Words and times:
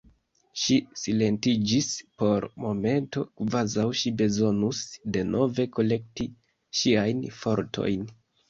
Ŝi 0.59 0.75
silentiĝis 0.99 1.89
por 2.21 2.47
momento, 2.63 3.25
kvazaŭ 3.43 3.85
ŝi 4.01 4.15
bezonus 4.23 4.83
denove 5.19 5.69
kolekti 5.79 6.29
siajn 6.81 7.27
fortojn. 7.45 8.11